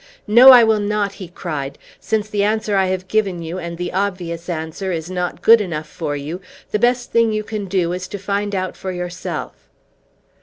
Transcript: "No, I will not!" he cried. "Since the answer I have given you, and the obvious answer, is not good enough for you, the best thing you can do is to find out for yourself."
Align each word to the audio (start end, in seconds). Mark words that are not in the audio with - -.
"No, 0.25 0.49
I 0.49 0.63
will 0.63 0.79
not!" 0.79 1.13
he 1.21 1.27
cried. 1.27 1.77
"Since 1.99 2.27
the 2.27 2.41
answer 2.43 2.75
I 2.75 2.87
have 2.87 3.07
given 3.07 3.43
you, 3.43 3.59
and 3.59 3.77
the 3.77 3.93
obvious 3.93 4.49
answer, 4.49 4.91
is 4.91 5.11
not 5.11 5.43
good 5.43 5.61
enough 5.61 5.87
for 5.87 6.15
you, 6.15 6.41
the 6.71 6.79
best 6.79 7.11
thing 7.11 7.31
you 7.31 7.43
can 7.43 7.65
do 7.65 7.93
is 7.93 8.07
to 8.07 8.17
find 8.17 8.55
out 8.55 8.75
for 8.75 8.91
yourself." 8.91 9.69